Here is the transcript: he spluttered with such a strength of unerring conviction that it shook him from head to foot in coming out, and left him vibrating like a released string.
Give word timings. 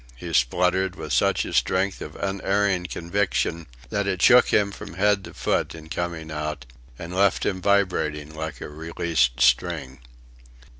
he 0.15 0.33
spluttered 0.33 0.95
with 0.95 1.13
such 1.13 1.45
a 1.45 1.53
strength 1.53 2.01
of 2.01 2.15
unerring 2.15 2.87
conviction 2.87 3.67
that 3.91 4.07
it 4.07 4.19
shook 4.19 4.47
him 4.47 4.71
from 4.71 4.95
head 4.95 5.23
to 5.23 5.31
foot 5.31 5.75
in 5.75 5.87
coming 5.89 6.31
out, 6.31 6.65
and 6.97 7.15
left 7.15 7.45
him 7.45 7.61
vibrating 7.61 8.33
like 8.33 8.61
a 8.61 8.67
released 8.67 9.39
string. 9.39 9.99